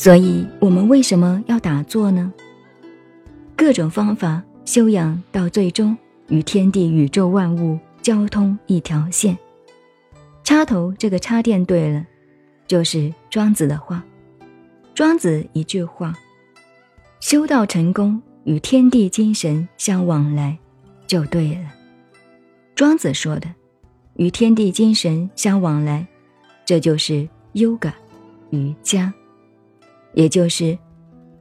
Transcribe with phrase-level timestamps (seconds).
[0.00, 2.32] 所以，我们为什么要打坐呢？
[3.54, 5.94] 各种方法修养，到最终
[6.28, 9.36] 与天地宇宙万物交通一条线。
[10.42, 12.02] 插头这个插电对了，
[12.66, 14.02] 就是庄子的话。
[14.94, 16.14] 庄子一句话：
[17.20, 20.58] 修道成功与天地精神相往来，
[21.06, 21.70] 就对了。
[22.74, 23.54] 庄子说的，
[24.14, 26.06] 与天地精神相往来，
[26.64, 27.92] 这就是优感
[28.48, 29.12] 瑜伽。
[30.14, 30.76] 也就是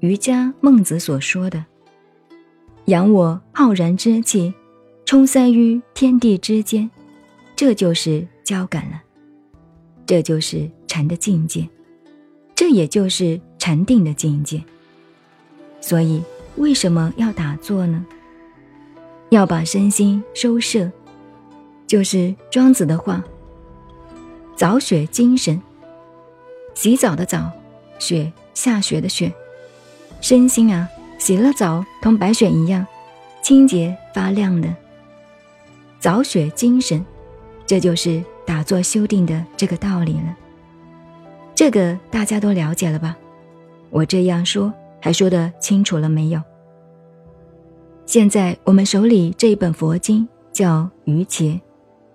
[0.00, 1.64] 瑜伽孟子所说的
[2.86, 4.52] “养我浩然之气，
[5.04, 6.90] 充塞于天地之间”，
[7.56, 9.00] 这就是交感了，
[10.04, 11.68] 这就是禅的境界，
[12.54, 14.62] 这也就是禅定的境界。
[15.80, 16.22] 所以，
[16.56, 18.04] 为什么要打坐呢？
[19.30, 20.90] 要把身心收摄，
[21.86, 23.24] 就是庄子的话
[24.54, 25.60] ：“早雪精神，
[26.74, 27.50] 洗澡的澡，
[27.98, 29.30] 雪。”下雪的雪，
[30.22, 32.84] 身心啊，洗了澡同白雪一样，
[33.42, 34.74] 清洁发亮的。
[36.00, 37.04] 早雪精神，
[37.66, 40.34] 这就是打坐修定的这个道理了。
[41.54, 43.14] 这个大家都了解了吧？
[43.90, 46.40] 我这样说还说得清楚了没有？
[48.06, 51.44] 现在我们手里这一本佛经叫《瑜伽》，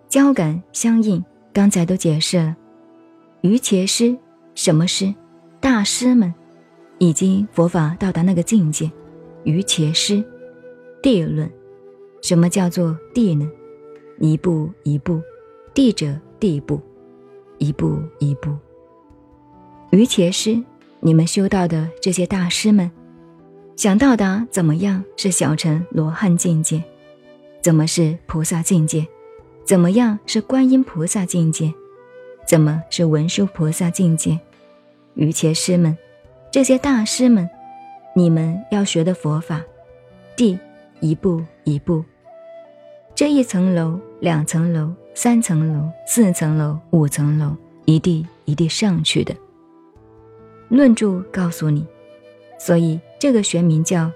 [0.09, 2.56] 交感相应，刚才都解释了。
[3.42, 4.17] 瑜伽师，
[4.56, 5.14] 什么师？
[5.62, 6.34] 大师们
[6.98, 8.92] 已经佛法到达那个境界，
[9.44, 10.23] 于伽师
[11.03, 11.48] 地论，
[12.23, 13.48] 什么叫做地呢？
[14.20, 15.22] 一步一步，
[15.72, 16.81] 地者地步，
[17.59, 18.58] 一步一步。
[19.92, 20.59] 于伽师，
[21.00, 22.90] 你们修道的这些大师们，
[23.75, 26.84] 想到达怎么样是小乘罗汉境界？
[27.62, 29.06] 怎么是菩萨境界？
[29.64, 31.72] 怎么样是观音菩萨境界？
[32.48, 34.40] 怎么是文殊菩萨境界？
[35.16, 35.97] 于伽师们，
[36.51, 37.49] 这些大师们，
[38.16, 39.61] 你们要学的佛法，
[40.35, 40.57] 地
[40.99, 42.03] 一步一步，
[43.13, 47.55] 这一层楼、两层楼、三层楼、四层楼、五层楼，
[47.85, 49.35] 一地一地上去的。
[50.69, 51.85] 论著告诉你，
[52.57, 54.05] 所以这个学名叫《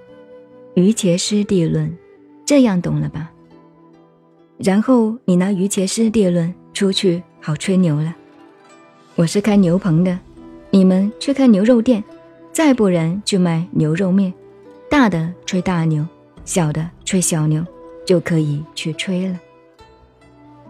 [0.76, 1.90] 于伽师地论》，
[2.46, 3.32] 这样懂了吧？
[4.58, 8.16] 然后你拿《于伽师地论》出去，好吹牛了。
[9.16, 10.18] 我是开牛棚的。
[10.76, 12.04] 你们去开牛肉店，
[12.52, 14.34] 再不然就卖牛肉面，
[14.90, 16.06] 大的吹大牛，
[16.44, 17.66] 小的吹小牛，
[18.06, 19.40] 就可以去吹了。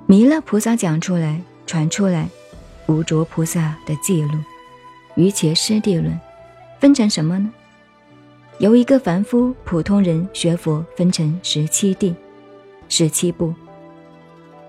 [0.05, 2.29] 弥勒菩萨讲出来、传出来，
[2.85, 4.38] 无着菩萨的记录，
[5.16, 6.16] 于伽师地论，
[6.79, 7.51] 分成什么呢？
[8.59, 12.13] 由一个凡夫普通人学佛，分成十七地、
[12.89, 13.55] 十七部，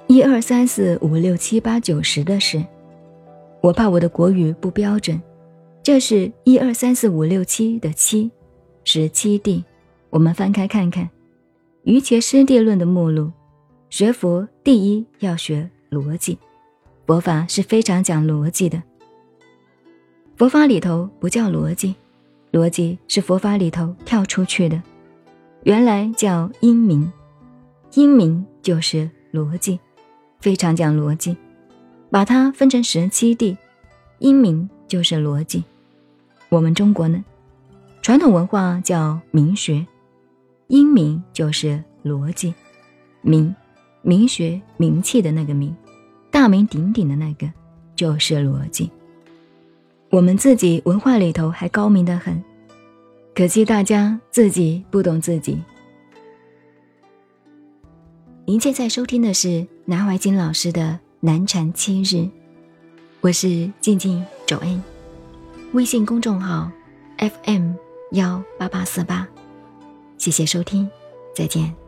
[0.06, 2.64] 一二三四五六七八九十的事。
[3.66, 5.20] 我怕我的国语不标准，
[5.82, 8.30] 这是一二三四五六七的七，
[8.84, 9.64] 十七地。
[10.08, 11.04] 我们翻开看看，
[11.82, 13.32] 《瑜伽师地论》的目录。
[13.90, 16.38] 学佛第一要学逻辑，
[17.08, 18.80] 佛法是非常讲逻辑的。
[20.36, 21.96] 佛法里头不叫逻辑，
[22.52, 24.80] 逻辑是佛法里头跳出去的，
[25.64, 27.12] 原来叫因明，
[27.94, 29.80] 因明就是逻辑，
[30.38, 31.36] 非常讲逻辑。
[32.10, 33.56] 把它分成十七地，
[34.18, 35.64] 音明就是逻辑。
[36.48, 37.24] 我们中国呢，
[38.00, 39.86] 传统文化叫明学，
[40.68, 42.54] 音明就是逻辑。
[43.20, 43.54] 明，
[44.02, 45.74] 明学名气的那个明，
[46.30, 47.50] 大名鼎鼎的那个
[47.96, 48.88] 就是逻辑。
[50.10, 52.42] 我们自己文化里头还高明的很，
[53.34, 55.58] 可惜大家自己不懂自己。
[58.44, 61.00] 您现在收听的是南怀瑾老师的。
[61.26, 62.30] 难缠七日，
[63.20, 64.80] 我是静静周恩，
[65.72, 66.70] 微信公众号
[67.18, 67.72] FM
[68.12, 69.26] 幺八八四八，
[70.18, 70.88] 谢谢收听，
[71.34, 71.85] 再见。